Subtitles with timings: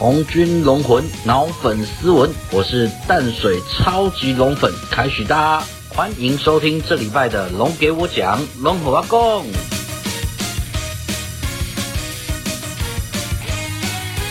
[0.00, 9.44] 红军龙魂脑粉丝文，我是淡水超级龙粉凯许大，欢迎收听这礼拜的龙给我讲龙虎阿公。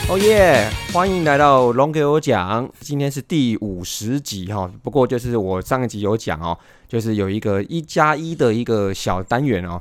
[0.09, 0.67] 哦耶！
[0.91, 4.67] 欢迎来到龙给我讲，今天是第五十集哈。
[4.81, 6.57] 不过就是我上一集有讲哦，
[6.87, 9.77] 就是有一个一加一的一个小单元哦。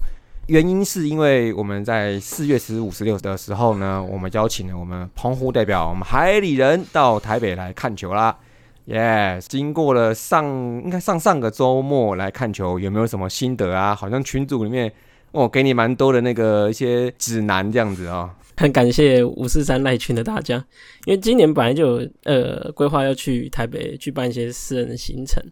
[0.49, 8.35] 原因是因为我们在四月十五、十六的时候呢，我们邀请了我们澎湖代表，我们海里人到台北来看球啦。
[8.87, 9.39] 耶！
[9.47, 10.47] 经过了上
[10.83, 13.95] 应该上上个周末来看球，有没有什么心得啊？
[13.95, 14.91] 好像群组里面
[15.33, 18.31] 哦，给你蛮多的那个一些指南这样子哦。
[18.57, 20.57] 很感谢五四三赖群的大家，
[21.05, 25.45] 因为今年本来就呃规划要去台北去办一些私人的行程，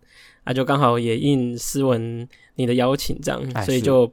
[0.45, 4.13] 啊，就刚好也应斯文你的邀请这样，所以就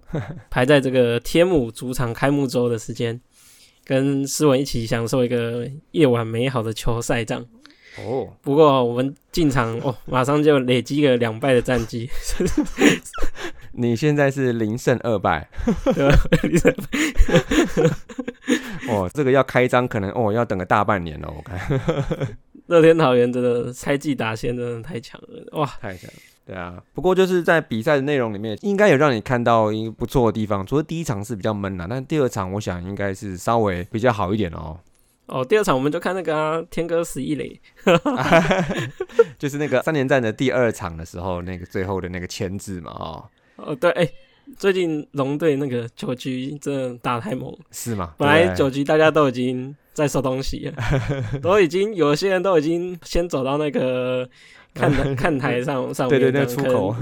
[0.49, 3.19] 排在这个天母主场开幕周的时间，
[3.83, 7.45] 跟诗文一起享受一个夜晚美好的球赛这样。
[7.99, 12.09] 哦，不过我们进场 哦，马上就累积了两败的战绩。
[13.75, 15.49] 你现在是零胜二败，
[15.95, 16.15] 对吧
[18.87, 22.37] 哦，这个要开张可能哦要等个大半年了，我看。
[22.67, 26.09] 乐天桃园真的猜忌打线真的太强了，哇，太强。
[26.45, 30.65] 对啊，不过就是在比赛的内容里面，应该有让你看到一个不错的地方。
[30.65, 34.77] 除了第一场是比较闷啊，但第二场我想应该是稍微比较好一点哦。
[35.27, 37.59] 哦，第二场我们就看那个天哥十一垒，
[39.39, 43.23] 就是那个三连战的第二场的时候，那个最后的那个签字嘛，哦。
[43.55, 44.09] 哦，对，哎，
[44.57, 48.13] 最近龙队那个九局真的打太猛，是吗？
[48.17, 50.73] 本来九局大家都已经在收东西了，
[51.41, 54.29] 都已经有些人都已经先走到那个
[54.73, 56.95] 看 看台上上面，对对对，出口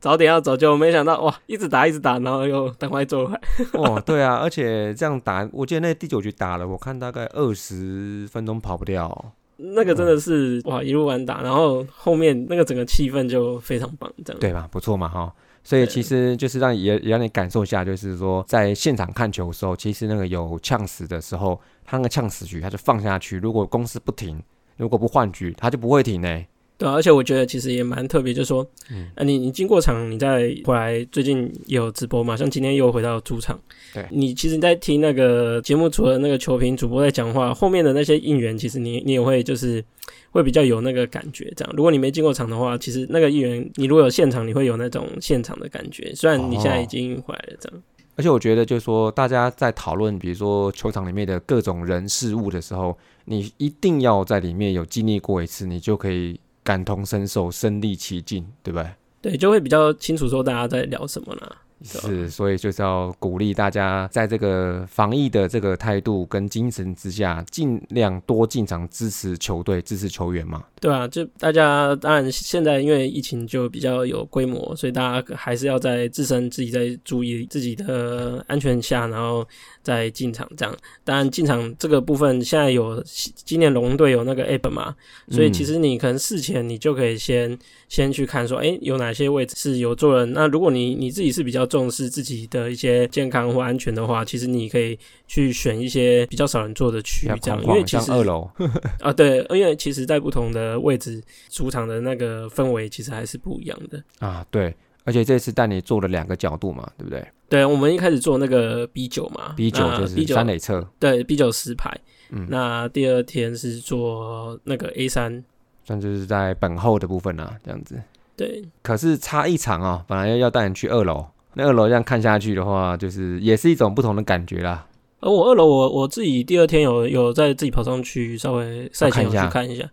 [0.00, 3.40] 早点要走，就没想到哇，一直打一直打，然后又赶快走回来。
[3.74, 9.32] 哦，对啊，而且这样打，我记得那第九局打了，我看大概二十分钟跑不掉。
[9.56, 14.68] 那个真的是哇，一路完打，然后后面那个整个气氛就非常棒，这样对吧？
[14.70, 15.32] 不错嘛，哈。
[15.62, 23.38] 所以其实就是让也也让你感受一下，就是说在现场看球的时候，其实那个有呛死的时候，他那个呛死局他就放下去。
[23.38, 24.42] 如果公司不停，
[24.76, 26.44] 如果不换局，他就不会停呢。
[26.76, 32.36] 对，而且我觉得其实也蛮特别，就是说，嗯，你你经过场，你再回来，最近有直播嘛？
[32.36, 33.56] 像今天又回到主场，
[33.92, 39.84] 对，你其实你在听那个节目，除了那个球评主播在讲话，后面的那些应援，其实你你也会就是
[40.32, 41.52] 会比较有那个感觉。
[41.56, 46.12] 这样，如果你没进过场的话，其实那个应援，你如果有现场，你会有那种现场的感觉。
[46.16, 47.80] 虽然你现在已经回来了，这样。
[48.16, 52.96] 而且我觉得，就是说，大家在讨论，比如说球场里面的各种人事物的时候，
[53.26, 56.40] 你一定要在里面有经历过一次，你就可以。
[56.64, 58.90] 感同身受，身历其境，对不对？
[59.22, 61.56] 对，就会比较清楚说大家在聊什么啦。
[61.82, 70.64] 是，所以就是要鼓励大家，在这个防疫的这个态度跟精神之下，尽量多进场支持球队、支持球员嘛。
[70.80, 79.46] 对啊，就大家当然现在因为疫情就比较有规模，所以大家还是要在自身自己在注意自己的安全下，然后
[79.82, 80.74] 再进场这样。
[81.04, 83.02] 当然进场这个部分现在有
[83.34, 84.94] 今年龙队有那个 app 嘛，
[85.30, 87.58] 所以其实你可能事前你就可以先
[87.94, 90.32] 先去看说，哎，有哪些位置是有做人。
[90.32, 98.50] 那如果你你自己是比较重视自己的一些健康或安全的话，其实你可以去选一些比较少人坐的区域，这样，因为其实二楼
[98.98, 104.44] 啊，对，因为其实在不同的位置，主场的那个氛围其实还是不一样的啊。
[104.50, 104.74] 对，
[105.04, 107.24] 而且这次带你做了两个角度嘛，对不对？
[107.48, 111.96] 对，我们一开始做那个 B 九嘛，B 九就是三垒侧，对，B 九十排。
[112.30, 115.44] 嗯，那第二天是做那个 A 三，
[115.84, 118.00] 算就是在本后的部分啊，这样子。
[118.36, 124.86] 对，可是差一场啊，本来要要带你去二楼，那二楼这样看下去的话，就是也是一种不同的感觉啦。
[125.20, 129.88] 而我二楼，我我自己第二天有有在自己跑上去，稍微赛前有去看一下。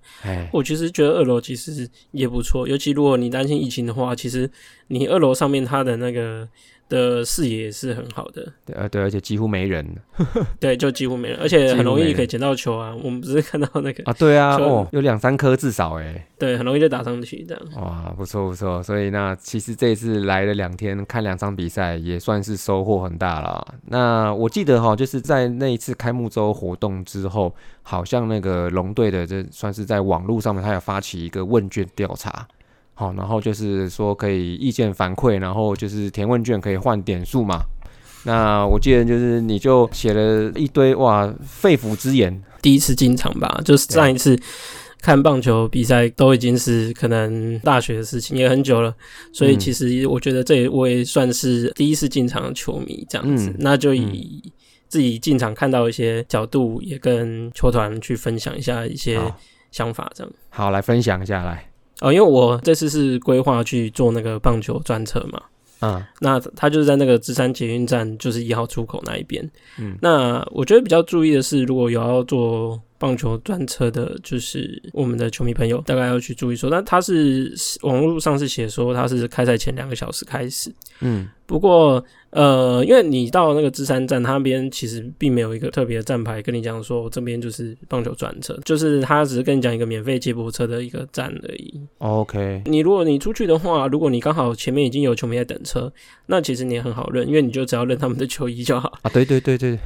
[0.52, 4.50] 我其实觉得二楼其实也不错，尤其如果你担心疫情的话，其实
[4.88, 6.48] 你二楼上面它的那个。
[6.92, 9.88] 的视野是很好的，对啊，对，而且几乎没人，
[10.60, 12.94] 对，就几乎没人，而且很容易可以捡到球啊。
[13.02, 17.64] 我们不是看到那个啊，对啊，哦，有两三颗至少哎，对，很容易就打上去这样。
[17.78, 23.66] 哇，不错不错，所以那其实这一次来了两天看两场比赛，也算是收获很大了。
[23.86, 32.46] 那我记得哈，就是在那一次开幕周活动之后，好像那个龙队的这算是在网络上面，他有发起一个问卷调查。
[33.02, 37.62] 好，然后就是说可以意见反馈，然后就是填问卷可以换点数嘛。
[38.26, 42.44] 那我记得就是你就写了一堆哇肺腑之言。
[42.62, 44.40] 第一次进场吧，就是上一次
[45.02, 48.94] 看棒球比赛都已经是可能大学的事情，也很久了。
[49.34, 53.52] 所以其实我觉得这我也算是第一次进场的球迷这样子。
[53.58, 54.44] 那就以
[54.88, 59.20] 自己进场看到一些角度，也跟球团去分享一下一些
[59.72, 60.32] 想法，这样。
[60.50, 61.71] 好，来分享一下来。
[62.02, 65.42] 哦，因为我这次是规划去坐那个棒球专车嘛，
[65.80, 69.50] 啊那他就是在那个芝山捷运站，就是一号出口那一边。
[69.80, 77.52] 嗯那我觉得比较注意的是，如果有要做棒球专车的，就是我们的球迷朋友，大概要去注意说，那他是
[77.82, 91.82] 网络上是写说他是开赛前两个小时开始，嗯不过，呃，因为你到那个芝山站，他那边其实并没有一个特别的站牌跟你讲说这边就是棒球专车，就是他只是跟你讲一个免费接驳车的一个站而已。
[91.98, 95.92] ，OK，你如果你出去的话，如果你刚好前面已经有球迷在等车，
[96.28, 99.00] 那其实你也很好认，因为你就只要认他们的球衣就好。
[99.02, 99.78] 啊，对对对对，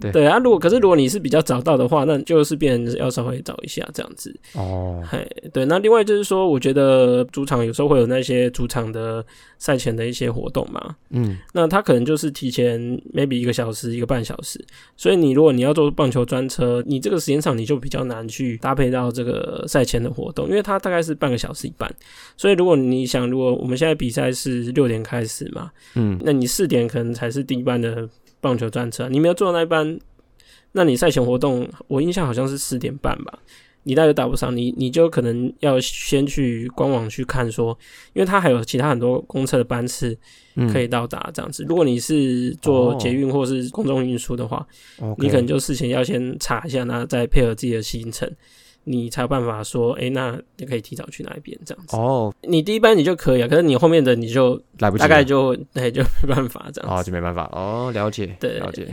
[0.00, 0.12] 对。
[0.12, 4.34] 对啊，如果可是如果你是比较早到的话，那就是变成要稍微早一下这样子。
[4.54, 9.24] 哦，嘿，对，那另外就是说，我觉得主场有时候会有那些主场的
[9.58, 11.38] 赛前的一些活动嘛，嗯。
[11.52, 12.80] 那他可能就是提前
[13.14, 14.62] maybe 一个小时、一个半小时，
[14.96, 21.92] 所以你如果你要做棒球专车，你这个时间上你就比较难去搭配到这个赛前的活动，因为它大概是半个小时一半。
[22.36, 26.18] 所以如果你想，如果我们现在比赛是六点开始嘛，嗯。
[26.22, 28.08] 那你四点可能才是第一班的
[28.40, 29.98] 棒球专车，你没有坐到那一班，
[30.72, 33.38] 那你赛前活动，我印象好像是四点半吧。
[33.88, 37.78] 你大概打不上，你你就可能要先去官网去看说，
[38.14, 40.18] 因为它还有其他很多公车的班次，
[40.56, 41.64] 嗯，可以到达这样子。
[41.68, 44.66] 如果你是坐捷运或是公众运输的话
[45.18, 48.28] 你可能就事前要先查一下，那再配合自己的行程，
[48.88, 51.96] 你才有办法说，诶，那你可以提早去哪一边这样子。
[51.96, 57.10] 哦，你第一班你就可以啊，可是你后面的你就来不及，大概就对就没办法这样哦，子。
[57.10, 57.50] 就没办法。
[57.52, 58.60] 哦，了解，对。
[58.60, 58.86] 了解，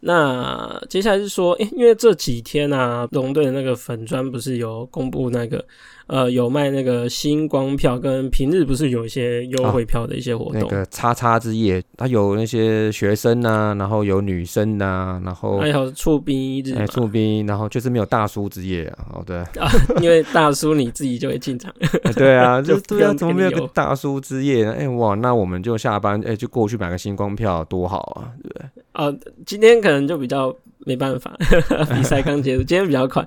[0.00, 5.62] 那接下来是说，诶，因为这几天啊，龙队的那个粉砖不是有公布那个
[6.06, 10.54] 呃有卖那个星光票，跟平日不是有一些优惠票的一些活动。
[10.54, 19.46] 那个叉叉之夜，它有那些学生呐、然后有女生呐、然后还有触兵日嘛哎，驻兵，然后就是没有大叔之夜啊，好的，
[20.00, 21.70] 因为大叔你自己就会进场。
[22.16, 24.74] 对啊，就就对啊，怎么没有大叔之夜呢？
[24.78, 28.79] 哎、哇，那我们就下班，哎、就过去买个星光票，多好啊，对不对？
[28.94, 29.16] 哦，
[29.46, 30.54] 今天可能就比较
[30.86, 31.36] 没办法，
[31.94, 33.26] 比赛刚结束， 今天比较快。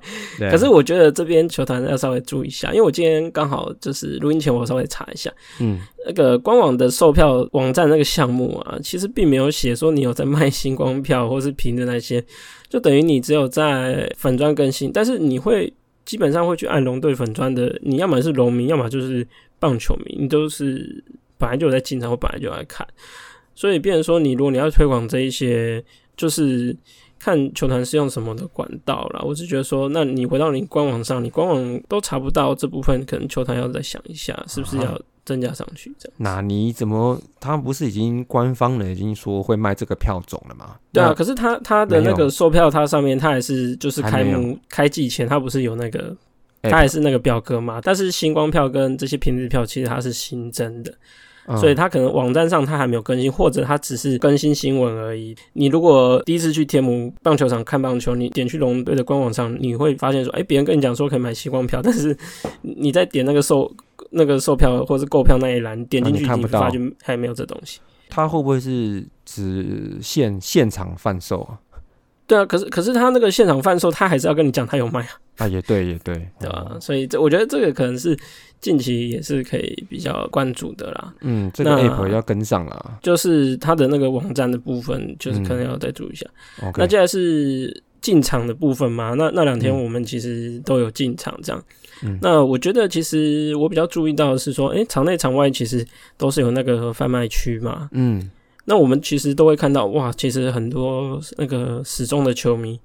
[0.51, 12.24] 可是我觉得这边球团要稍微注意一下，因为我今天刚好就是录音前我稍微查一下，嗯，那个官网的售票网站那个项目啊，其实并没有写说你有在卖星光票或是平的那些，
[12.69, 15.71] 就等于你只有在粉砖更新，但是你会
[16.06, 19.25] 基本上会去按龙队粉砖的，你要么是龙迷，要么就是
[19.59, 21.01] 棒球迷，你都是
[21.38, 22.86] 本来就有在进场我本来就有在看，
[23.55, 25.83] 所以变成说你如果你要推广这一些，
[26.15, 26.75] 就是。
[27.19, 36.13] 看球团是用什么的管道啦，我只觉得说，那你回到你官网上，你官网都查不到这部分，可能球团要再想一下，是不是要增加上去这样。
[36.17, 37.17] 那你怎么？
[37.39, 40.75] 他不是已经官方的已经说会卖这个票种了吗？
[40.91, 46.13] 对啊，可是他他的那个售票，他上面他还是就是开幕开季前，他不是有那个，
[46.63, 47.79] 哎它还是那个表格嘛。
[47.81, 50.94] 但是星光票跟这些平日票其实它是新增的，
[51.45, 55.36] 嗯所以他可能网站上他还没有更新，或者他只是更新新闻而已。
[55.54, 62.18] 你如果第一次去天母棒球场看棒球，你点去龙队的官网上，你会发现说，哎，别人跟你讲说可以买星光票，但是
[62.62, 63.69] 你在点那个售
[64.12, 67.80] 那个售票或是购票那一栏，点进去啊你发现还没有这东西。
[68.10, 71.60] 他会不会是只现现场贩售啊？
[72.25, 75.09] 对啊，可是可是他那个现场贩售，他还是要跟你讲他有卖啊。
[75.37, 78.18] 啊，也对，也对， 对吧、哦所以这我觉得这个可能是
[78.61, 81.13] 近期也是可以比较关注的啦。
[81.21, 82.99] 嗯，这个那 app 要跟上了。
[83.01, 86.25] 就是它的那个网站的部分，就是可能要再注意一下。
[86.77, 89.13] 那接下来是进场的部分嘛？
[89.18, 91.61] 那那两天嗯我们其实都有进场这样。
[92.06, 95.85] 嗯那我觉得其实我比较注意到的是说，诶，场内场外其实
[96.18, 97.89] 都是有那个贩卖区嘛。
[97.94, 98.30] 嗯，
[98.65, 102.79] 那我们其实都会看到，哇，其实很多那个始终的球迷，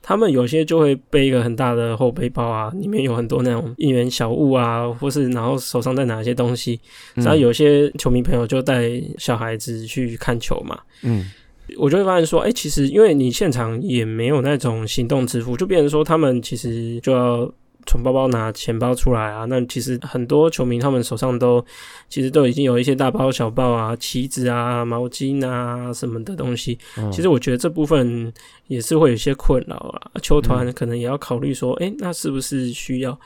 [0.00, 6.78] 他们有些就会背一个很大的后背包啊，里面有很多那种应援小物啊，或是然后手上再拿一些东西。
[7.14, 8.88] 然后嗯有些球迷朋友就带
[9.18, 11.30] 小孩子去看球嘛，嗯
[11.78, 17.52] 我就会发现说，哎、其实因为你现场也没有那种行动支付，就变成说他们其实就要。
[17.86, 21.64] 从包包拿钱包出来啊，那其实很多球迷他们手上都
[22.08, 28.32] 其实都已经有一些大包小包啊、旗子啊、毛巾啊什么的东西，嗯其实我觉得这部分
[28.66, 30.10] 也是会有些困扰啊。
[30.22, 33.18] 球团可能也要考虑说，诶，那是不是需要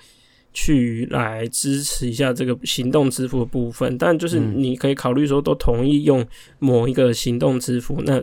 [0.52, 3.96] 去来支持一下这个行动支付的部分？
[3.98, 6.26] 但就是嗯你可以考虑说，都同意用
[6.58, 8.22] 某一个行动支付，那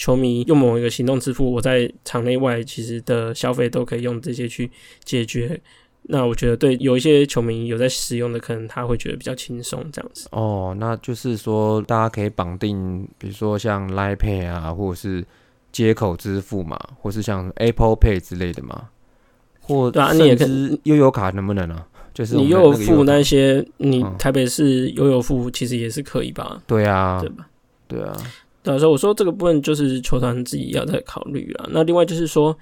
[0.00, 4.70] 球迷用某一个行动支付，我在场内外其实的消费都可以用这些去
[5.04, 5.60] 解决。
[6.04, 10.26] 那我觉得对有一些球迷有在使用的，可能他会觉得比较轻松这样子。
[10.32, 15.22] 哦，那就是说大家可以绑定，比如说像 Line Pay 啊，或者是
[15.70, 18.88] 接口支付嘛，或是像 Apple Pay 之类的嘛，
[19.60, 21.86] 或对啊你也可甚至悠游卡能不能啊？
[22.14, 26.62] 就是你悠游付那些，你嗯台北市悠游付其实也是可以吧？
[26.66, 27.46] 对啊对，吧？
[27.86, 28.16] 对啊，
[28.62, 31.68] 对啊，所以我说这个部分就是球团自己要再考虑啊。
[31.70, 32.56] 那另外就是说，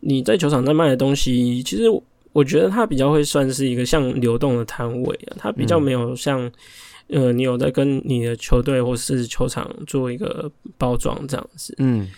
[0.00, 1.84] 你在球场在卖的东西，其实
[2.32, 6.50] 我觉得它比较会算是一个像流动的摊位啊，它比较嗯没有像、
[7.08, 11.74] 呃，你有在跟你的球队或是球场做一个包装这样子。
[11.78, 12.08] 嗯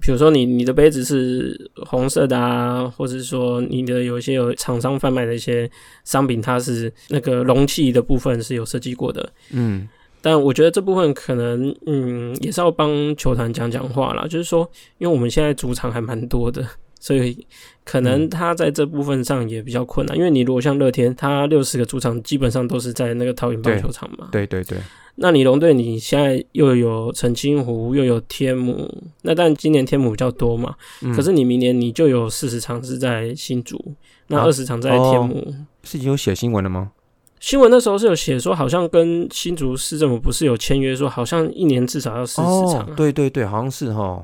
[0.00, 5.70] 比如说你你的杯子是红色的啊，或者是说你的有一些有厂商贩卖的一些
[6.04, 9.32] 商品，它是那个容器的部分是有设计过的。
[9.50, 9.88] 嗯
[10.24, 14.26] 但我觉得这部分可能，嗯，也是要帮球团讲讲话啦。
[14.26, 14.66] 就是说，
[14.96, 16.66] 因为我们现在主场还蛮多的，
[16.98, 17.46] 所以
[17.84, 20.16] 可能他在这部分上也比较困难。
[20.16, 24.28] 因为你如果像乐天，他六十个主场基本上都是在那个桃园棒球场嘛。
[24.32, 24.78] 对对对，
[25.16, 28.90] 那你龙队你现在又有澄清湖，又有天母，
[29.20, 33.78] 那但今年天母比较多嘛，嗯可是你明年你就有四十场是在新竹，
[34.28, 35.54] 那啊二十场在天母。
[35.82, 36.92] 是已经有写新闻了吗？
[37.44, 44.22] 新闻那时候是有写说，好像跟新竹市政府不是有签约，说好像一年至少要四十场、对对对，好像是哈，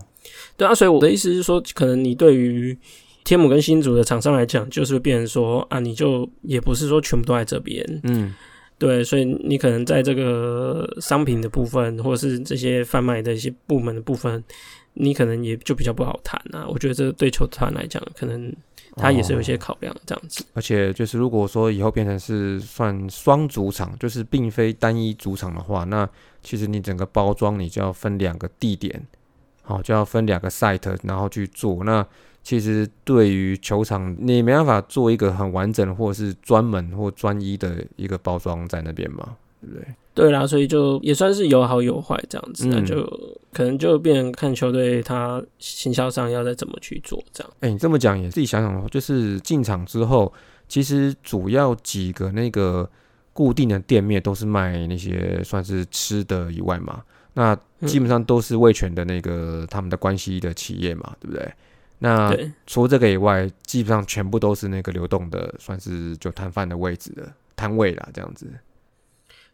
[0.57, 2.75] 对啊，所以我的意思是说，可能你对于
[3.23, 8.35] 天母跟新竹的厂商来讲，就是会变成说啊，你就也不是说全部都在这边，嗯。
[8.79, 14.43] 对，所以你可能在这个商品的部分，或者是这些贩卖的一些部门的部分，
[14.95, 16.67] 你可能也就比较不好谈啊。
[16.67, 18.51] 我觉得这对球团来讲，可能
[18.97, 20.45] 他也是有一些哦考量这样子。
[20.55, 26.09] 而且就是如果说以后变成是算双主场，就是并非单一主场的话，那
[26.43, 29.07] 其实你整个包装你就要分两个地点，
[29.63, 31.85] 好、就要分两个 site，然后去做。
[31.85, 32.05] 那
[32.43, 39.87] 其实对于球场，你没办法做一个很完整或者是专门或专一的一个包装在那边嘛，对不对？
[40.13, 47.53] 对啦，所以就也算是有好有坏这样子，那嗯就可能就变成看球队他行销上要再怎么去做这样。
[47.61, 50.33] 哎、你这么讲也自己想想哦，就是进场之后，
[50.69, 52.89] 其实主要几个那个
[53.33, 57.03] 固定的店面都是卖那些算是吃的以外嘛，
[57.35, 61.51] 那基本上都是味全的那个他们的关系的企业嘛，对不对？
[62.03, 62.35] 那，
[62.67, 68.47] 除了这个以外，基本上全部都是那个流动的，算是就摊贩的位置的摊位啦，这样子。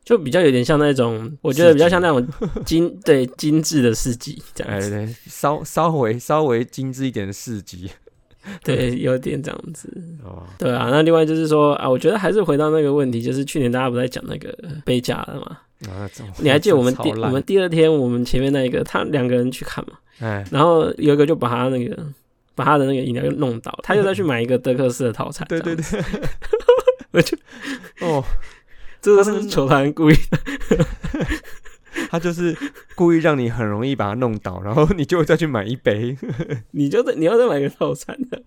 [0.07, 2.25] 就比较有点像那种，我觉得比较像那种
[2.65, 7.91] 精 对精致的市集这样哎，子，对，稍稍微稍微精致一点的市集
[8.63, 9.93] 对，有点这样子。
[10.25, 15.59] 哦，对啊，那另外就是说啊，我觉得还是回到那个问题，就是去年大家不在讲那个杯架了嘛？
[15.93, 16.09] 啊，
[16.39, 22.01] 你还记得我们第我们第二天我们前面那一个，他两个人去看嘛，哎，然后有一个就把他那个
[22.55, 25.83] 把他的那个饮料又弄倒，他又再去 买一个德克士的套餐，对对对，
[27.11, 27.37] 我就
[28.03, 28.23] 哦，
[29.00, 30.87] 这个是球团故意的，
[32.11, 32.57] 他就是
[32.95, 36.17] 故意让你很容易把它弄倒，然后你就再去买一杯，
[36.73, 38.43] 你就再你要再买个套餐的，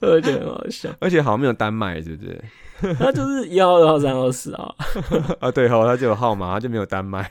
[0.00, 0.90] 我就觉得很好笑。
[1.00, 2.94] 而且好像没有单卖，对不对？
[2.98, 4.74] 他就是一号、二号、三号、四号，
[5.38, 7.30] 啊，对哦，他就有号码，他就没有单卖，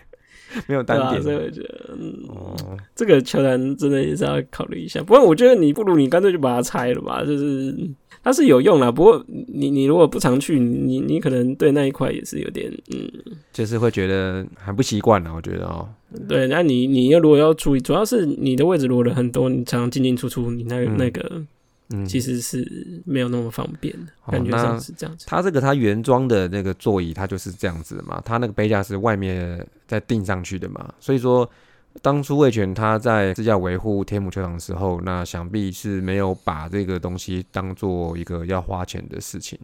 [0.67, 1.21] 没有单点。
[1.21, 5.01] 所以我觉得，嗯，哦，这个球团真的也是要考虑一下。
[5.01, 7.75] 不过我觉得你不如你干脆就把它拆了吧，就是
[8.23, 8.91] 它是有用啦。
[8.91, 13.11] 不过你你如果不常去，你你可能对那一块也是有点嗯，
[13.51, 15.87] 就是会觉得很不习惯了，我觉得哦，
[16.27, 16.47] 对。
[16.47, 21.41] 那你你要如果要注意，主要是你的位置如果人很多，你常常进进出出，你那那个
[21.93, 22.65] 嗯，其实是
[23.05, 25.25] 没有那么方便的，哦感觉上是这样子。
[25.27, 31.49] 它这个它原装的那个座椅，它就是这样子的嘛，它那个杯架是外面再定上去的嘛，所以说
[32.01, 39.59] 当初魏权他在自驾维护天母球场的时候，那想必是没有把这个东西当做一个要花钱的事情，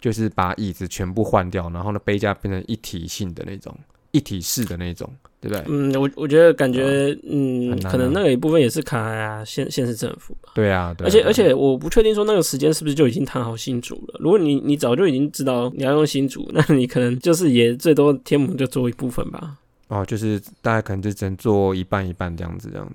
[0.00, 3.76] 就是把椅子全部换掉，然后呢杯架变成一体性的那种，
[4.12, 5.64] 一体式的那种，对不对？
[5.68, 10.52] 嗯，我我觉得感觉，嗯可能啊那个一部分也是卡啊县县市政府吧。
[10.54, 14.18] 对啊，对啊而且啊而且我不确定说那个时间是不是就已经谈好新主了。
[14.18, 19.58] 如果你你早就已经知道你要用新主，那你可能就是也最多天母就做一部分吧。
[19.88, 22.94] 哦，就是大概可能就只能做一半一半这样子，这样子。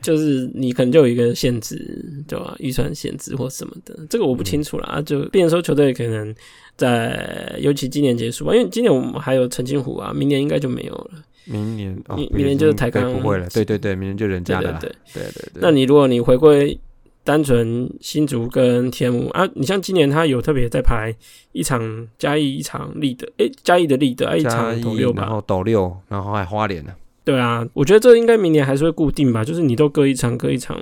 [0.00, 2.54] 就是你可能就有一个限制，对吧？
[2.58, 4.86] 预算限制或什么的，这个我不清楚啦。
[4.94, 6.34] 啊，就变成说球队可能
[6.76, 11.10] 在，尤其今年结束吧，因为今年我们还有陈金虎啊，明年应该就没有了。
[11.44, 15.60] 明年哦，明明年就是台对钢不会了，对对对，明年就人家的对啦，对，对对对。
[15.60, 16.78] 那你如果你回归
[17.24, 21.14] 单纯新竹跟天母啊，你像今年他有特别在排
[21.52, 25.22] 一场嘉义，一场立德，诶，嘉义的立德，啊，一嘉场斗六吧。
[25.22, 26.92] 然后斗六，然后还花莲呢。
[27.24, 30.76] 对啊，我觉得这应该明年还是会固定吧，就是你都各一场，各一场，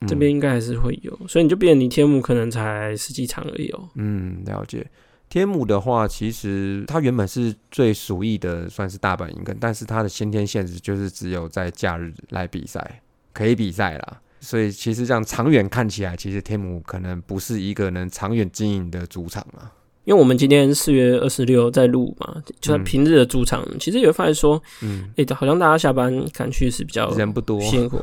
[0.00, 3.88] 嗯这边应该还是会有，所以你就变成你天母可能才十几场而已哦。
[3.96, 4.86] 嗯，了解。
[5.28, 14.20] 天母的话，其实它原本是最属意的，算是大本营根，但是它的先天限制就是只有在假日来比赛，可以比赛啦。
[14.42, 19.70] 所以其实这样长远看起来，其实天母可能不是一个能长远经营的主场啊。
[20.04, 28.00] 因为我们今天四月二十六在录嘛，就在平日的主场，其实也会发现说，嗯，哎、好像大家下班赶去是比较人不多，辛苦，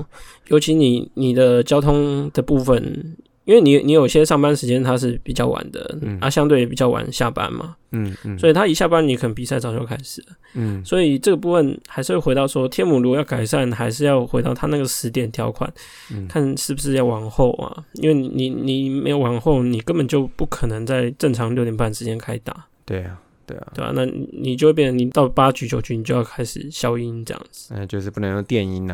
[0.48, 3.18] 尤其你你的交通的部分，
[3.50, 6.20] 因为你你有些上班时间它是比较晚的，嗯。
[6.22, 10.86] 啊，相对比较晚下班嘛，嗯嗯，所以他一下班你可能比赛早就开始了，嗯。
[10.86, 15.68] 所以这个部分还是会回到说，天母如果要改善，还是要回到他那个时点条款，
[16.14, 16.28] 嗯。
[16.28, 28.86] 看是不是要往后啊，因为你你你没有往后，你根本就不可能在正常六点半时间开打，对啊，对啊，对啊、那你就会变成你到八局九局你就要开始消音这样子，那就是不能用电音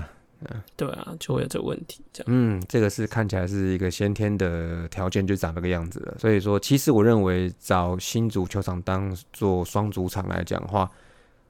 [0.76, 2.26] 对啊，就会有这个问题这样。
[2.30, 6.16] 嗯，这个是看起来是一个先天的条件，就长这个样子了。
[6.20, 10.90] 所以说，其实我认为找新足球场当做双主场来讲话，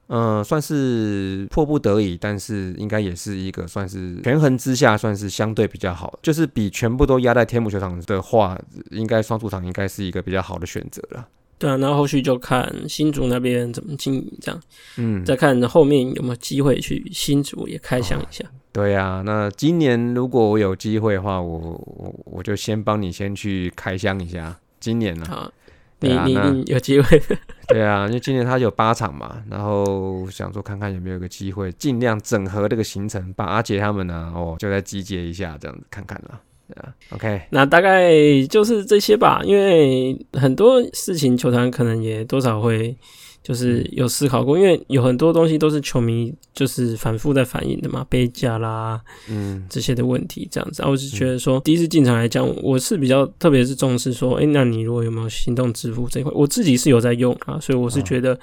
[0.08, 6.18] 嗯、算是迫不得已，但是应该也是一个算是权衡之下，算是相对比较好。
[6.22, 8.56] 就是比全部都压在天母球场的话，
[8.90, 11.28] 应该双主场应该是一个比较好的选择了。
[11.58, 14.60] 对啊，然后后续就看新竹那边怎么经营，这样
[14.98, 18.44] 嗯，再看后面有没有机会去新竹也开箱一下。
[18.72, 24.54] 对啊、那今年如果我有机会的话，我我我就先帮你先去开箱一下。
[24.78, 25.50] 今年呢、啊
[25.98, 27.22] 你你有机会，
[27.68, 36.38] 对啊，因为今年他有八场嘛，然后想说看看有没有一个机会，尽量整合这个行程，把阿杰他们呢，哦，就再集结一下，这样子看看啦。
[36.68, 38.10] 对啊，OK，那大概
[38.48, 39.40] 就是这些吧。
[39.44, 42.96] 因为很多事情球团可能也多少会
[43.42, 50.82] 就是有思考过，因为有很多东西都是球迷就是反复在反映的嘛，杯架啦嗯这些的问题这样子。
[50.82, 58.38] 啊，我是觉得说第一次进场来讲，我是比较特别是重视说，诶，那你如果有没有行动支付这一块，我自己是有在用啊，所以我是觉得。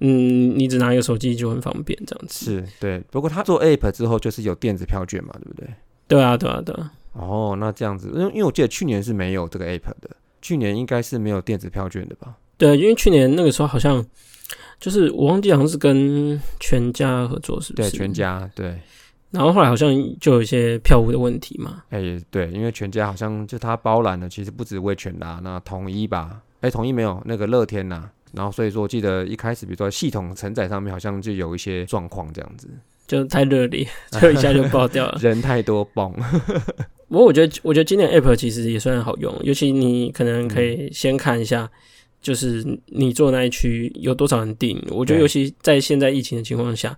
[0.00, 2.44] 嗯，你只拿一个手机就很方便，这样子。
[2.44, 3.02] 是对。
[3.10, 5.68] 不过他做 App 之后，就是有电子票券嘛，对不对？
[6.06, 6.92] 对啊，对啊，对啊。
[7.12, 10.10] 哦，那这样子，因为因为我记得去年是没有这个 App 的，
[10.40, 12.36] 去年应该是没有电子票券的吧？
[12.56, 14.04] 对，因为去年那个时候好像
[14.80, 18.12] 就是我忘记好像是跟全家合作，是不对，全。
[18.12, 18.78] 家对。
[19.30, 21.82] 然后后来好像就有一些票务的问题嘛。
[21.90, 32.68] 哎、也对，因为全家好像就他包揽了，其实不止味全啦，那统一吧，哎、统一没有那个乐天呐，然后所以说我记得一开始，比如说系统承载上面好像就有一些状况这样子，
[33.06, 33.86] 就太热烈，
[34.18, 35.18] 就一下就爆掉了。
[35.20, 36.10] 人太多蹦，
[37.08, 41.70] 不过我觉得，我觉得今年 App 其实也算好用，尤其你可能可以先看一下，
[42.20, 44.78] 就是你做那一区有多少人订。
[44.90, 46.96] 我觉得，尤其在现在疫情的情况下，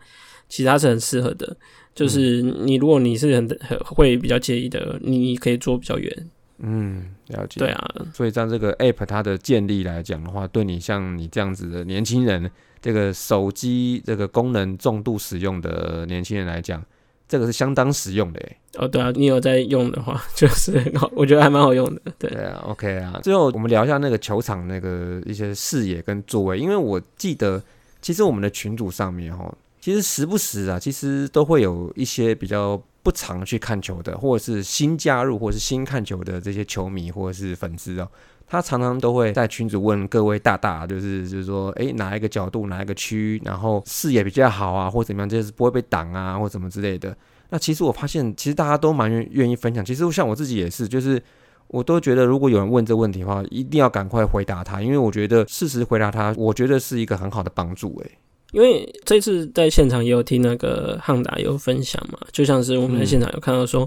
[0.49, 1.57] 其实它是很适合的。
[1.94, 6.27] 就是你如果你是很很会比较介意的，你可以做比较远。
[6.59, 7.59] 嗯，了解。
[7.59, 16.85] 对，啊，所以在这个 app 它的建立来讲的话，对你像你这样子的年轻人，这个手机这个功能重度使用的年轻人来讲，
[17.31, 18.57] 这个是相当实用的诶。
[18.75, 22.03] 哦，对啊，你有在用的话， 就是，我觉得还蛮好用的。
[22.19, 23.21] 对，对啊，OK 啊。
[23.23, 27.62] 最后我们聊一下那个球场那个一些视野跟座位，因为我记得
[28.03, 38.09] 其实我们的群组上面哈，其实时不时啊，其实都会有一些比较不常去看球的，或者是新加入或者是新看球的这些球迷或者是粉丝哦。
[38.51, 47.17] 他常常都会在群组问各位大大，就是就是说，诶，哪一个角度，哪一个区，然后视野比较好啊，或怎么样，就是不会被挡啊，或什么之类的。
[47.51, 49.85] 那其实我发现，其实大家都蛮愿愿意分享。
[49.85, 51.23] 其实像我自己也是，就是
[51.69, 57.97] 我都觉得，如果有人问这问题的话，一定要赶快回答他，因为我觉得适时回答他，我觉得是一个很好的帮助。
[58.05, 58.19] 诶，
[58.51, 63.83] 因为这次在现场也有听那个汉达有分享嘛，就像是我们在现场有看到说，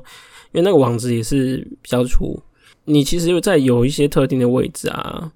[0.54, 2.42] 因为那个网子也是比较粗，
[2.86, 5.32] 你其实在有一些特定的位置啊，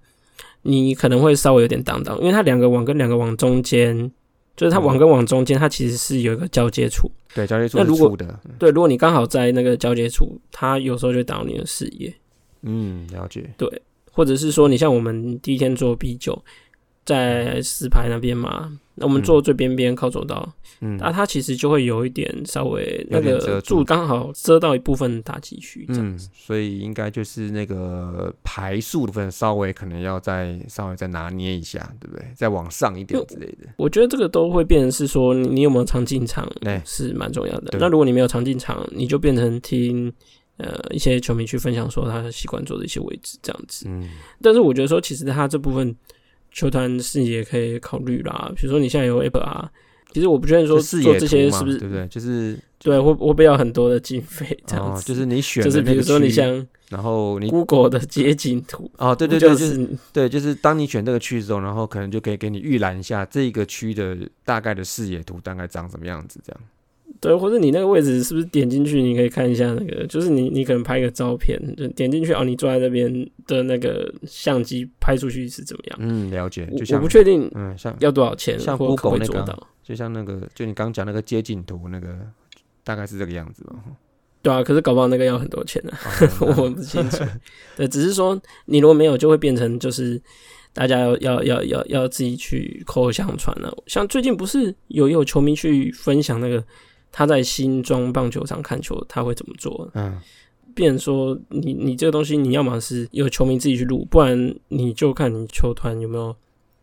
[0.63, 4.11] 你可能会稍微有点挡挡，因为它两个网跟两个网中间，
[4.55, 7.09] 就是它网跟网中间，它其实是有一个交接处。
[7.33, 12.13] 对，交接处那如果的，对，如果你刚好在那个交接处，它有时候就挡你的视野，
[12.63, 13.81] 嗯，了解，对
[14.11, 16.43] 或者是说你像我们第一天做 B 九，
[17.07, 20.53] 在石牌那边嘛，那我们坐最边边靠走道。
[20.81, 32.23] 嗯，啊，它其实就会有一点稍微那个住柱刚好遮到一部分打击区，这样嗯，所以应该就是那个排数部分稍微可能要再稍微再拿捏一下，对不对？
[32.35, 33.69] 再往上一点之类的。
[33.77, 37.75] 我觉得这个都会变成是说你你有没有常进场哎是蛮重要的。
[37.79, 40.13] 那如果你没有常进场，你就变成听
[40.57, 43.87] 呃一些球迷去分享说他习惯坐的一些位置这样子。
[43.89, 44.07] 嗯，
[44.43, 45.95] 但是我觉得说其实他这部分
[46.57, 49.71] 球团是也可以考虑啦，比如说你现在有 App 啊。
[50.13, 52.07] 其实我不确定说视野做这些是不是对不对？
[52.07, 55.03] 就是对会会不会要很多的经费这样哦，子？
[55.03, 66.61] 就是你选就是比如说你像然后你 Google 的街景图，哦，对对对，就就是是对，就是当你选这个区之后，然后可能就可以给你预览一下这个区的大概的视野图大概长什么样子，这样。
[67.19, 73.11] 对，或者你那个位置是不是点进去，你可以看一下那个，就是你你可能拍个照片，就点进去哦，你坐在那边
[73.47, 75.99] 的那个相机拍出去是怎么样？
[75.99, 76.67] 嗯，了解。
[76.71, 79.67] 我就像我不确定嗯，像要多少钱，像 Google 那个啊做到。
[79.83, 82.15] 就像那个，就你刚讲那个街景图那个，
[82.83, 83.75] 大概是这个样子吧。
[84.43, 85.91] 对啊，可是搞不好那个要很多钱呢、
[86.39, 87.23] 哦 我不清楚。
[87.75, 90.21] 对，只是说你如果没有，就会变成就是
[90.71, 93.75] 大家要要要要要自己去口口相传了。
[93.87, 96.63] 像最近不是有有球迷去分享那个
[97.17, 99.89] 他在新庄棒球场看球，他会怎么做？
[99.95, 100.21] 嗯，
[100.75, 106.35] 变成说你你这个东西，你要么是有球迷自己去录，不然你就看你球团有没有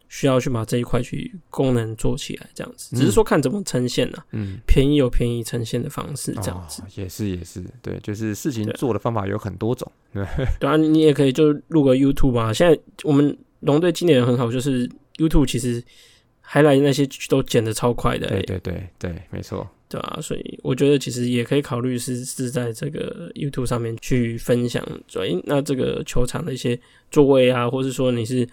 [0.09, 2.97] 需要去把这一块去功能做起来，这样子。
[2.97, 6.83] 只是说看怎么呈现呢、嗯，便宜有便宜呈现的方式，这样子。
[6.83, 9.89] 哦、也是也是，对，就是事情对做的方法有很多种。
[10.59, 12.53] 对啊，你也可以就录个 YouTube 啊。
[12.53, 15.81] 现在我们龙队今年很好，就是 YouTube 其实
[16.41, 19.65] 还来那些都剪的超快的、欸，对对对对，没错。
[19.95, 26.77] 对啊，所以我觉得其实也可以考虑是是在这个 YouTube 上面去分享，所以，那这个球场的一些
[27.13, 28.45] 座位啊，或是说你是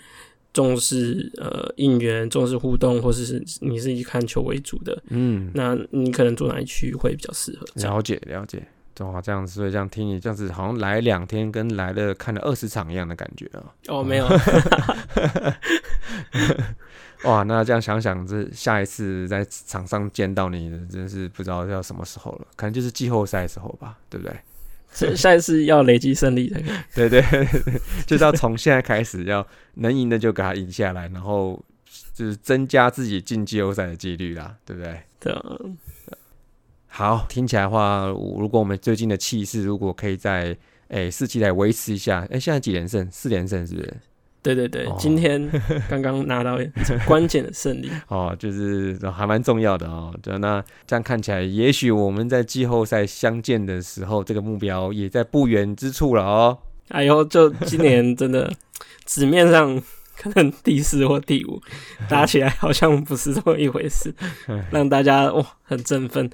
[0.53, 7.65] 重视呃应援、重视互动，或是是你是以看球为主的，嗯，那你可能坐哪一区会比较适合？
[7.81, 8.63] 了解了解。
[8.99, 13.63] 哇，这样子，所以这样听你这样子，好像来两天跟来了看了二十场一样的感觉啊。
[13.87, 14.27] 哦，没有，
[17.23, 24.35] 哇，那这样想想，这下一次在场上见到你，真是不知道要什么时候了，可能就是季后赛的时候吧，对不对？
[24.93, 26.53] 这下一次要累积胜利。
[26.95, 27.21] 对对，
[28.05, 31.63] 就是要从现在开始，要能赢的就给他赢下来，然后
[32.13, 34.99] 就是增加自己进季后赛的几率啦，对不对？
[35.19, 35.55] 对啊，
[36.87, 40.57] 好，听起来的话，如果我们最近的气势如果可以在
[40.87, 43.07] 诶四期来维持一下，诶，现在几连胜？
[43.11, 43.95] 四连胜是不是？
[44.43, 45.49] 对对对，哦今天
[45.89, 46.57] 刚刚拿到
[47.05, 47.91] 关键的胜利。
[48.07, 50.13] 哦，就是还蛮重要的哦。
[50.23, 56.57] 就那这样看起来，也许我们在季后赛相见的时候，这个目标也在不远之处了哦。
[56.89, 58.51] 哎呦，就今年真的
[59.05, 59.81] 纸面上
[60.17, 61.61] 可能第四或第五，
[62.09, 64.13] 打起来好像不是这么一回事，
[64.71, 66.29] 让大家哇很振奋。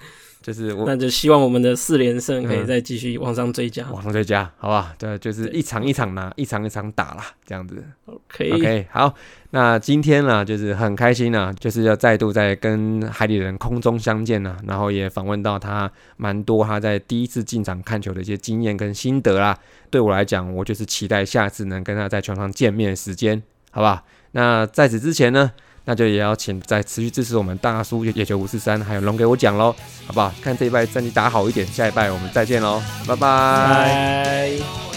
[0.48, 3.86] 就是我那就希望我们的四连胜可以嗯再继续往上追加。
[3.92, 4.96] 往上追加，好吧？
[4.98, 7.84] 对，就是一场一场拿，一场一场打啦，这样子。
[8.06, 9.14] OK OK，好，
[9.50, 19.60] 那今天呢，就是很开心啊，就是要再度在跟海底人空中相见呢、然后也访问到他蛮多他在第一次进场看球的一些经验跟心得啦。
[19.90, 24.06] 对我来讲，我就是期待下次能跟他在球场见面的时间，好吧？
[24.32, 25.52] 那在此之前呢，
[25.90, 29.74] 那就也要请再持续支持我们大叔野球五四三，还有龙给我讲喽，
[30.06, 30.30] 好不好？
[30.42, 34.97] 看这一拜战绩打好一点，下一拜我们再见喽，拜拜。